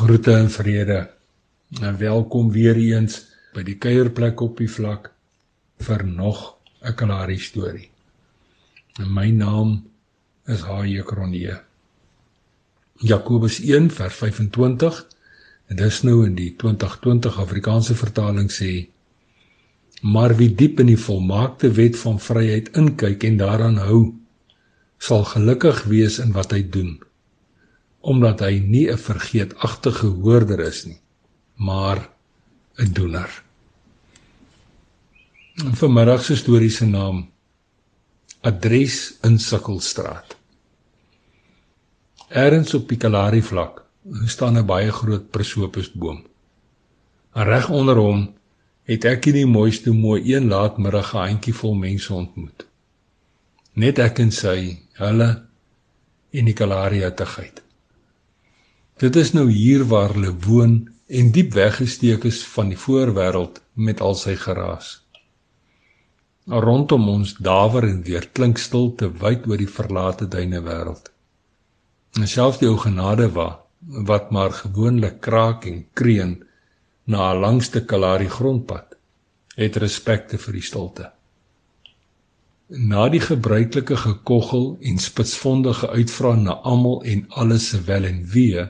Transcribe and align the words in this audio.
Groete 0.00 0.32
en 0.32 0.50
vrede. 0.50 1.10
En 1.80 1.98
welkom 1.98 2.50
weer 2.50 2.76
eens 2.76 3.18
by 3.52 3.60
die 3.66 3.74
kuierplek 3.76 4.40
op 4.40 4.56
die 4.56 4.68
vlak 4.72 5.10
vir 5.84 6.04
nog 6.08 6.38
'n 6.80 6.94
Kalahari 6.96 7.36
storie. 7.38 7.90
En 8.96 9.12
my 9.12 9.26
naam 9.30 9.74
is 10.46 10.62
Haie 10.64 11.02
Kronee. 11.02 11.58
Jakobus 12.96 13.60
1 13.60 13.90
vers 13.90 14.14
25 14.14 15.06
en 15.66 15.76
dis 15.76 16.02
nou 16.02 16.24
in 16.24 16.34
die 16.34 16.54
2020 16.56 17.38
Afrikaanse 17.38 17.94
vertaling 17.94 18.48
sê: 18.50 18.88
Maar 20.00 20.36
wie 20.36 20.54
diep 20.54 20.80
in 20.80 20.86
die 20.86 21.02
volmaakte 21.04 21.72
wet 21.72 21.98
van 21.98 22.20
vryheid 22.20 22.72
inkyk 22.72 23.22
en 23.24 23.36
daaraan 23.36 23.76
hou, 23.76 24.14
sal 24.98 25.24
gelukkig 25.24 25.84
wees 25.84 26.18
in 26.18 26.32
wat 26.32 26.50
hy 26.50 26.68
doen 26.70 27.00
omdat 28.00 28.40
hy 28.40 28.58
nie 28.64 28.88
'n 28.90 28.98
vergeetagtige 28.98 30.06
hoorder 30.06 30.60
is 30.60 30.84
nie, 30.84 31.00
maar 31.56 32.08
'n 32.78 32.92
doener. 32.92 33.42
En 35.54 35.76
vanmiddag 35.76 36.24
se 36.24 36.36
storie 36.36 36.70
se 36.70 36.86
naam 36.86 37.30
Adres 38.40 39.18
in 39.22 39.38
Sikkelstraat. 39.38 40.36
Ergens 42.28 42.74
op 42.74 42.88
die 42.88 42.96
Kalahari 42.96 43.42
vlak 43.42 43.84
staan 44.24 44.56
'n 44.56 44.66
baie 44.66 44.92
groot 44.92 45.30
prosopusboom. 45.30 46.24
En 47.34 47.44
reg 47.44 47.68
onder 47.68 47.96
hom 47.96 48.34
het 48.82 49.04
ek 49.04 49.24
hierdie 49.24 49.46
mooiste 49.46 49.92
mooi 49.92 50.34
een 50.34 50.48
laatmiddag 50.48 51.14
'n 51.14 51.26
handjie 51.26 51.54
vol 51.54 51.74
mense 51.74 52.14
ontmoet. 52.14 52.66
Net 53.74 53.98
ek 53.98 54.18
en 54.18 54.30
sy, 54.30 54.78
hulle 54.92 55.46
en 56.30 56.44
die 56.44 56.54
Kalahari 56.54 57.04
uitgeit. 57.04 57.62
Dit 59.00 59.16
is 59.16 59.30
nou 59.32 59.46
hier 59.48 59.86
waar 59.88 60.12
hulle 60.12 60.34
woon 60.44 60.72
en 61.08 61.28
diep 61.32 61.54
weggesteek 61.56 62.24
is 62.28 62.42
van 62.52 62.68
die 62.68 62.76
voorwêreld 62.76 63.60
met 63.72 64.00
al 64.04 64.16
sy 64.22 64.34
geraas. 64.36 64.88
Rondom 66.44 67.06
ons 67.08 67.30
dawer 67.46 67.86
en 67.88 68.02
weer 68.04 68.26
klink 68.36 68.58
stilte 68.60 69.08
wyd 69.22 69.46
oor 69.48 69.56
die 69.62 69.70
verlate 69.76 70.26
duine 70.34 70.60
wêreld. 70.66 71.08
En 72.20 72.28
selfs 72.28 72.60
die 72.60 72.68
ou 72.68 72.76
genade 72.82 73.30
wa 73.36 73.46
wat 74.08 74.28
maar 74.36 74.52
gewoonlik 74.52 75.16
kraak 75.24 75.64
en 75.70 75.78
kreun 75.96 76.34
na 77.04 77.30
'n 77.32 77.40
langste 77.40 77.80
Kalahari 77.84 78.28
grondpad 78.28 78.98
het 79.56 79.76
respekte 79.76 80.38
vir 80.38 80.58
die 80.58 80.66
stilte. 80.68 81.06
Na 82.68 83.08
die 83.08 83.22
gebruikelike 83.24 83.96
gekoggel 83.96 84.76
en 84.80 84.98
spitsvondige 84.98 85.88
uitvra 85.88 86.34
na 86.34 86.58
almal 86.74 87.02
en 87.02 87.24
alles 87.28 87.68
se 87.68 87.80
wel 87.88 88.04
en 88.04 88.20
wee 88.34 88.66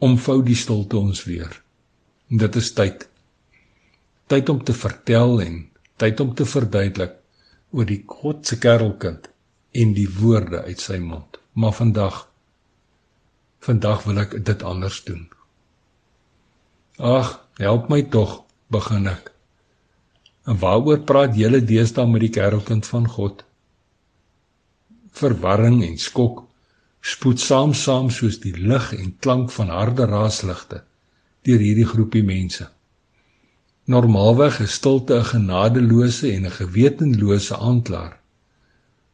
omvou 0.00 0.40
die 0.44 0.56
stilte 0.56 0.98
ons 0.98 1.24
weer. 1.28 1.52
En 2.30 2.40
dit 2.40 2.56
is 2.56 2.72
tyd. 2.76 3.06
Tyd 4.30 4.48
om 4.48 4.62
te 4.64 4.74
vertel 4.76 5.40
en 5.44 5.58
tyd 6.00 6.20
om 6.24 6.34
te 6.34 6.46
verduidelik 6.48 7.16
oor 7.76 7.86
die 7.86 8.02
God 8.08 8.46
se 8.46 8.58
kerelkind 8.58 9.28
en 9.76 9.92
die 9.94 10.08
woorde 10.20 10.62
uit 10.66 10.80
sy 10.80 10.98
mond. 11.02 11.38
Maar 11.52 11.76
vandag 11.76 12.26
vandag 13.60 14.06
wil 14.08 14.22
ek 14.22 14.38
dit 14.44 14.62
anders 14.64 15.02
doen. 15.04 15.26
Ag, 16.96 17.34
help 17.60 17.90
my 17.92 18.00
tog, 18.12 18.38
begin 18.72 19.10
ek. 19.10 19.28
En 20.48 20.56
waaroor 20.62 21.02
praat 21.04 21.36
julle 21.36 21.60
deesdae 21.60 22.08
met 22.08 22.24
die 22.24 22.32
kerelkind 22.32 22.88
van 22.88 23.04
God? 23.08 23.44
Verwarring 25.20 25.82
en 25.84 25.98
skok 26.00 26.46
spoed 27.00 27.40
saam 27.40 27.72
saam 27.74 28.10
soos 28.10 28.40
die 28.40 28.56
lig 28.56 28.92
en 28.92 29.16
klank 29.18 29.50
van 29.52 29.68
harde 29.68 30.06
raasligte 30.06 30.84
deur 31.48 31.62
hierdie 31.64 31.88
groepie 31.88 32.22
mense. 32.22 32.68
Normaalweg 33.90 34.60
is 34.60 34.74
stilte 34.78 35.14
'n 35.18 35.24
genadeloose 35.24 36.32
en 36.32 36.46
'n 36.46 36.56
gewetenlose 36.60 37.56
aanklaer. 37.56 38.16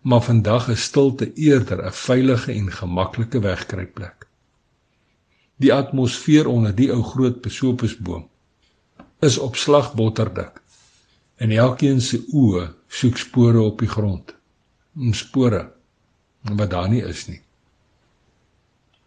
Maar 0.01 0.23
vandag 0.23 0.69
is 0.69 0.83
stilte 0.83 1.33
eerder 1.35 1.85
'n 1.87 1.93
veilige 1.93 2.53
en 2.53 2.73
gemaklike 2.73 3.41
wegkruipplek. 3.41 4.27
Die 5.57 5.73
atmosfeer 5.75 6.47
onder 6.47 6.75
die 6.75 6.93
ou 6.93 7.03
groot 7.03 7.41
besopusboom 7.41 8.29
is 9.21 9.39
op 9.39 9.57
slag 9.57 9.95
botterdik 9.95 10.61
en 11.37 11.51
elkeen 11.51 12.01
se 12.01 12.19
oë 12.33 12.69
soek 12.89 13.17
spore 13.19 13.61
op 13.61 13.79
die 13.79 13.89
grond. 13.89 14.35
Spore 15.13 15.73
wat 16.43 16.71
daar 16.71 16.89
nie 16.89 17.03
is 17.03 17.27
nie. 17.27 17.41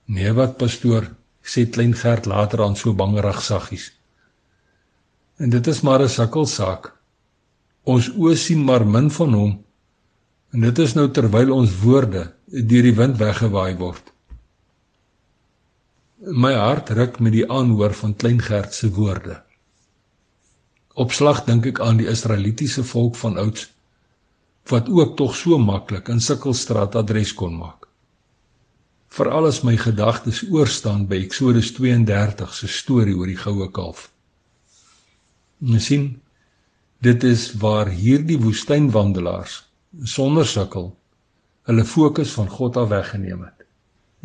Nee 0.09 0.31
wat 0.33 0.57
pastoor 0.57 1.05
sê 1.45 1.67
klein 1.69 1.93
Gert 1.93 2.25
later 2.25 2.63
aan 2.65 2.75
so 2.75 2.93
bangerig 2.97 3.41
saggies. 3.45 3.91
En 5.37 5.49
dit 5.53 5.67
is 5.67 5.81
maar 5.85 6.01
'n 6.01 6.09
sukkelsaak. 6.09 6.93
Ons 7.83 8.09
oë 8.09 8.35
sien 8.35 8.63
maar 8.63 8.85
min 8.85 9.11
van 9.11 9.33
hom. 9.33 9.51
En 10.53 10.61
dit 10.61 10.79
is 10.79 10.93
nou 10.93 11.07
terwyl 11.11 11.51
ons 11.53 11.79
woorde 11.81 12.23
deur 12.69 12.83
die 12.83 12.95
wind 13.01 13.17
weggewaai 13.17 13.75
word. 13.77 14.05
My 16.43 16.53
hart 16.53 16.89
ruk 16.89 17.19
met 17.19 17.31
die 17.31 17.49
aanhoor 17.49 17.93
van 17.93 18.15
klein 18.15 18.41
Gert 18.41 18.73
se 18.73 18.89
woorde. 18.89 19.43
Op 20.93 21.11
slag 21.11 21.45
dink 21.45 21.65
ek 21.65 21.79
aan 21.79 21.97
die 21.97 22.09
Israelitiese 22.09 22.83
volk 22.83 23.15
van 23.15 23.37
ouds 23.37 23.69
wat 24.69 24.89
ook 24.89 25.17
tog 25.17 25.35
so 25.35 25.57
maklik 25.57 26.09
in 26.09 26.19
Sikkelstraat 26.19 26.95
adres 26.95 27.33
kon 27.33 27.57
maak 27.57 27.88
veral 29.09 29.49
as 29.49 29.63
my 29.65 29.75
gedagtes 29.77 30.43
oorstaan 30.49 31.07
by 31.09 31.17
Eksodus 31.25 31.73
32 31.77 32.53
se 32.53 32.67
storie 32.69 33.15
oor 33.17 33.29
die 33.29 33.39
goue 33.39 33.69
kalf. 33.73 34.09
Ons 35.65 35.89
sien 35.89 36.11
dit 37.03 37.23
is 37.23 37.49
waar 37.61 37.89
hierdie 37.89 38.37
woestynwandelaars 38.39 39.63
sonder 40.05 40.47
sukkel 40.47 40.91
hulle 41.69 41.85
fokus 41.85 42.33
van 42.37 42.49
God 42.49 42.77
af 42.77 42.89
weggeneem 42.93 43.43
het. 43.45 43.65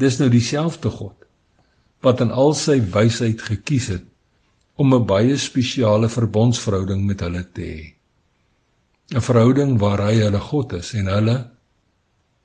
Dis 0.01 0.19
nou 0.21 0.29
dieselfde 0.33 0.91
God 0.91 1.17
wat 2.05 2.21
in 2.21 2.35
al 2.35 2.53
sy 2.59 2.77
wysheid 2.93 3.41
gekies 3.41 3.89
het 3.95 4.05
om 4.77 4.95
'n 4.95 5.07
baie 5.07 5.37
spesiale 5.39 6.09
verbondsverhouding 6.09 7.07
met 7.07 7.21
hulle 7.21 7.45
te 7.53 7.63
hê. 7.63 7.95
'n 9.15 9.21
Verhouding 9.21 9.79
waar 9.79 10.01
hy 10.09 10.15
hulle 10.21 10.41
God 10.41 10.73
is 10.73 10.93
en 10.95 11.07
hulle 11.07 11.37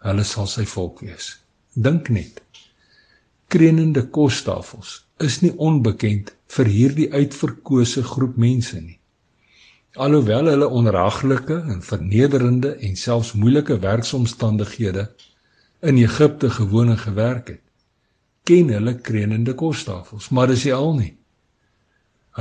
hulle 0.07 0.23
sal 0.23 0.47
sy 0.47 0.65
volk 0.65 1.01
wees. 1.01 1.39
Dink 1.73 2.09
net. 2.09 2.41
Krenende 3.47 4.07
kostafels 4.09 5.03
is 5.21 5.41
nie 5.43 5.51
onbekend 5.53 6.31
vir 6.49 6.65
hierdie 6.65 7.09
uitverkose 7.13 8.01
groep 8.03 8.39
mense 8.41 8.79
nie. 8.81 8.97
Alhoewel 9.93 10.49
hulle 10.49 10.69
onraglike 10.79 11.59
en 11.69 11.83
vernederende 11.85 12.73
en 12.73 12.95
selfs 12.97 13.35
moeilike 13.37 13.77
werksomstandighede 13.83 15.05
in 15.85 16.01
Egipte 16.01 16.49
gewoon 16.49 16.89
en 16.89 16.97
gewerk 16.97 17.47
het, 17.53 17.63
ken 18.43 18.73
hulle 18.73 18.95
krenende 18.97 19.53
kostafels, 19.53 20.29
maar 20.29 20.49
dis 20.49 20.65
nie 20.65 20.73
al 20.73 20.93
nie. 20.97 21.13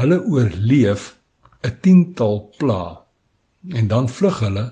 Hulle 0.00 0.22
oorleef 0.24 1.18
'n 1.64 1.76
tiental 1.80 2.48
pla 2.56 3.04
en 3.68 3.88
dan 3.88 4.08
vlug 4.08 4.40
hulle 4.40 4.66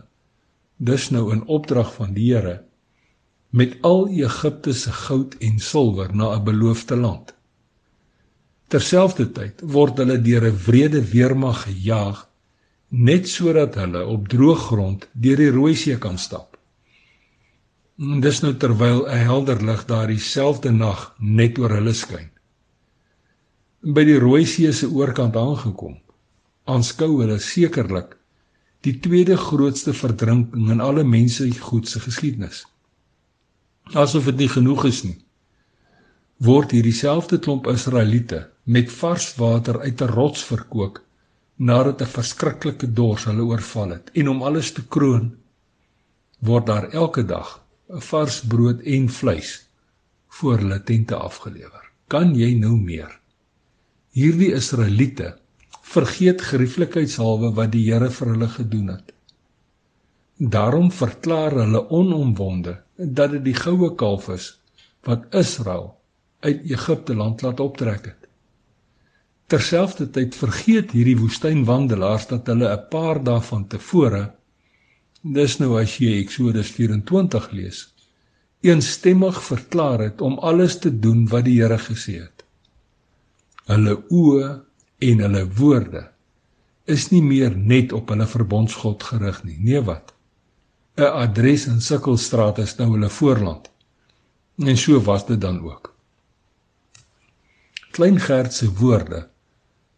dus 0.77 1.11
nou 1.11 1.33
in 1.33 1.45
opdrag 1.45 1.93
van 1.95 2.13
die 2.15 2.33
Here 2.33 2.66
met 3.51 3.77
al 3.81 4.09
Egipte 4.09 4.73
se 4.73 4.93
goud 4.93 5.35
en 5.39 5.59
silwer 5.59 6.15
na 6.15 6.35
'n 6.35 6.45
beloofde 6.45 6.97
land. 6.97 7.35
Terselfdertyd 8.69 9.63
word 9.63 9.99
hulle 9.99 10.19
deur 10.23 10.45
'n 10.45 10.59
wrede 10.67 11.03
weermag 11.11 11.63
gejaag 11.63 12.29
net 12.89 13.29
sodat 13.29 13.75
hulle 13.75 14.05
op 14.07 14.29
droë 14.29 14.57
grond 14.57 15.09
deur 15.13 15.37
die 15.37 15.51
Rooi 15.51 15.75
See 15.75 15.99
kan 15.99 16.19
stap. 16.19 16.59
En 17.99 18.21
dis 18.21 18.41
nou 18.41 18.55
terwyl 18.55 19.07
'n 19.07 19.25
helder 19.29 19.63
lig 19.63 19.85
daardie 19.85 20.19
selfde 20.19 20.71
nag 20.71 21.15
net 21.19 21.59
oor 21.59 21.71
hulle 21.71 21.95
skyn. 21.95 22.31
By 23.81 24.05
die 24.05 24.19
Rooi 24.19 24.45
See 24.45 24.73
se 24.73 24.87
oorkant 24.87 25.37
aangekom, 25.37 25.99
aanskou 26.65 27.21
hulle 27.21 27.39
sekerlik 27.39 28.17
die 28.81 29.01
tweede 29.01 29.37
grootste 29.37 29.93
verdrinking 29.93 30.71
in 30.71 30.81
alle 30.81 31.05
mense 31.05 31.53
se 31.83 32.01
geskiedenis 32.01 32.67
asof 33.95 34.25
dit 34.25 34.37
nie 34.37 34.49
genoeg 34.49 34.85
is 34.85 35.05
nie 35.05 35.19
word 36.45 36.75
hierdie 36.75 36.93
selfde 36.93 37.39
klomp 37.41 37.69
Israeliete 37.71 38.43
met 38.65 38.91
vars 38.93 39.31
water 39.41 39.81
uit 39.81 40.03
'n 40.03 40.13
rots 40.13 40.45
verkoop 40.45 41.01
nadat 41.57 42.03
'n 42.03 42.13
verskriklike 42.17 42.93
dors 42.93 43.25
hulle 43.25 43.43
oorval 43.43 43.91
het. 43.91 44.11
En 44.13 44.29
om 44.29 44.43
alles 44.43 44.73
te 44.73 44.85
kroon 44.85 45.37
word 46.41 46.67
daar 46.67 46.91
elke 46.93 47.25
dag 47.25 47.65
'n 47.89 48.01
vars 48.01 48.41
brood 48.41 48.81
en 48.81 49.09
vleis 49.09 49.69
voor 50.29 50.59
hulle 50.59 50.83
tente 50.83 51.15
afgelewer. 51.15 51.85
Kan 52.09 52.35
jy 52.35 52.55
nou 52.55 52.77
meer? 52.77 53.21
Hierdie 54.11 54.53
Israeliete 54.53 55.39
vergeet 55.83 56.43
gerieflikheidshalwe 56.43 57.55
wat 57.55 57.73
die 57.73 57.93
Here 57.93 58.11
vir 58.11 58.29
hulle 58.29 58.49
gedoen 58.49 58.89
het 58.89 59.16
Daarom 60.37 60.93
verklaar 60.93 61.53
hulle 61.53 61.89
onomwonde 61.89 62.83
dat 62.97 63.31
dit 63.31 63.45
die 63.45 63.57
goue 63.57 63.95
kalf 63.95 64.29
is 64.29 64.51
wat 65.09 65.25
Israel 65.35 65.95
uit 66.41 66.65
Egipte 66.69 67.15
land 67.15 67.43
laat 67.43 67.61
optrek 67.61 68.05
het. 68.05 68.29
Terselfdertyd 69.47 70.35
vergeet 70.37 70.91
hierdie 70.93 71.17
woestynwandelaars 71.17 72.27
dat 72.27 72.47
hulle 72.53 72.69
'n 72.69 72.89
paar 72.91 73.23
dae 73.25 73.41
van 73.41 73.67
tevore 73.67 74.35
dis 75.23 75.57
nou 75.59 75.79
as 75.81 75.97
jy 75.99 76.19
Eksodus 76.21 76.71
24 76.71 77.51
lees, 77.51 77.95
eensstemmig 78.61 79.43
verklaar 79.43 80.01
het 80.01 80.21
om 80.21 80.39
alles 80.39 80.79
te 80.79 80.91
doen 80.91 81.29
wat 81.29 81.45
die 81.45 81.63
Here 81.63 81.79
gesê 81.79 82.21
het. 82.21 82.45
Hulle 83.67 83.97
oë 84.11 84.61
en 84.99 85.19
hulle 85.19 85.45
woorde 85.49 86.11
is 86.85 87.11
nie 87.11 87.23
meer 87.23 87.57
net 87.57 87.93
op 87.93 88.09
hulle 88.09 88.27
verbondsgod 88.27 89.03
gerig 89.03 89.45
nie. 89.45 89.57
Nee 89.59 89.81
wat? 89.81 90.16
'n 90.97 91.13
Adres 91.25 91.67
in 91.67 91.81
Sikkelstraat 91.81 92.59
is 92.59 92.77
nou 92.77 92.91
hulle 92.91 93.09
voorland. 93.11 93.71
En 94.57 94.77
so 94.77 95.01
was 95.01 95.27
dit 95.27 95.41
dan 95.41 95.61
ook. 95.61 95.95
Klein 97.91 98.21
Gert 98.21 98.55
se 98.55 98.73
woorde 98.73 99.29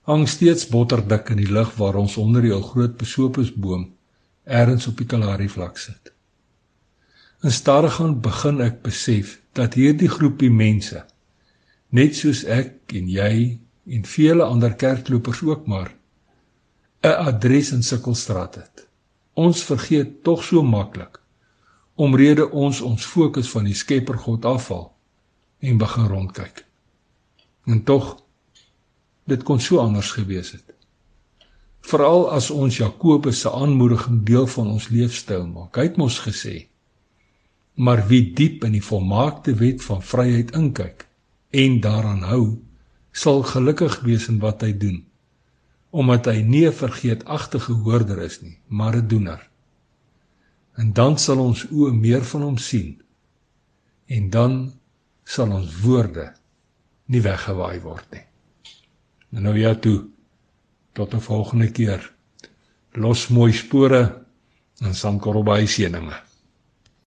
hang 0.09 0.29
steeds 0.29 0.67
botterdik 0.67 1.29
in 1.29 1.37
die 1.37 1.53
lug 1.53 1.75
waar 1.77 1.95
ons 2.01 2.17
onder 2.17 2.43
die 2.43 2.63
groot 2.71 2.97
besopesboom 2.97 3.85
ergens 4.45 4.87
op 4.89 4.97
die 4.97 5.07
Kalahari 5.07 5.49
vlak 5.53 5.79
sit. 5.79 6.13
En 7.45 7.53
stadig 7.53 7.95
gaan 8.01 8.17
begin 8.25 8.63
ek 8.65 8.81
besef 8.83 9.37
dat 9.53 9.77
hierdie 9.79 10.09
groepie 10.09 10.51
mense 10.51 11.05
net 11.95 12.17
soos 12.17 12.43
ek 12.45 12.97
en 12.99 13.07
jy 13.13 13.35
en 13.87 14.09
vele 14.17 14.49
ander 14.49 14.75
kerklopers 14.75 15.45
ook 15.47 15.67
maar 15.67 15.95
'n 17.05 17.15
adres 17.31 17.71
in 17.73 17.83
Sikkelstraat 17.83 18.55
het. 18.55 18.88
Ons 19.39 19.63
vergeet 19.63 20.23
tog 20.27 20.43
so 20.43 20.63
maklik 20.67 21.21
omrede 21.99 22.47
ons 22.55 22.81
ons 22.87 23.07
fokus 23.07 23.51
van 23.51 23.67
die 23.67 23.75
Skepper 23.75 24.19
God 24.23 24.47
afval 24.47 24.85
en 25.67 25.79
begin 25.79 26.07
rondkyk. 26.11 26.63
En 27.67 27.83
tog 27.83 28.13
dit 29.31 29.43
kon 29.43 29.61
so 29.61 29.83
anders 29.83 30.13
gewees 30.15 30.53
het. 30.55 30.75
Veral 31.91 32.29
as 32.35 32.51
ons 32.55 32.79
Jakobus 32.79 33.43
se 33.43 33.51
aanmoediging 33.51 34.23
deel 34.27 34.47
van 34.55 34.71
ons 34.77 34.89
leefstyl 34.95 35.47
maak. 35.51 35.77
Hy 35.77 35.89
het 35.89 35.99
mos 35.99 36.21
gesê: 36.23 36.69
"Maar 37.75 38.07
wie 38.09 38.33
diep 38.33 38.65
in 38.65 38.73
die 38.79 38.85
volmaakte 38.85 39.55
wet 39.55 39.83
van 39.83 40.03
vryheid 40.03 40.55
inkyk 40.55 41.07
en 41.51 41.81
daaraan 41.81 42.23
hou, 42.23 42.59
sal 43.13 43.43
gelukkig 43.43 44.01
wees 44.01 44.29
in 44.29 44.39
wat 44.39 44.63
hy 44.63 44.73
doen, 44.73 45.08
omdat 45.91 46.27
hy 46.27 46.43
nie 46.43 46.67
'n 46.67 46.73
vergeetagtige 46.73 47.73
hoorder 47.73 48.19
is 48.23 48.41
nie, 48.41 48.59
maar 48.67 48.97
'n 48.97 49.09
doener. 49.09 49.49
En 50.75 50.93
dan 50.93 51.19
sal 51.19 51.39
ons 51.39 51.67
oë 51.71 51.93
meer 51.93 52.25
van 52.25 52.43
hom 52.43 52.59
sien. 52.59 53.03
En 54.07 54.31
dan 54.31 54.73
sal 55.25 55.51
ons 55.51 55.81
woorde 55.81 56.33
nie 57.07 57.23
weggewaai 57.23 57.81
word 57.81 58.07
nie. 58.11 58.25
En 59.33 59.43
nou 59.43 59.57
ja 59.59 59.75
toe. 59.75 60.07
Tot 60.93 61.15
'n 61.15 61.21
volgende 61.21 61.71
keer. 61.71 62.13
Los 62.93 63.29
mooi 63.29 63.53
spore 63.53 64.25
en 64.81 64.95
sankorrelbaai 64.95 65.67
seëninge. 65.67 66.28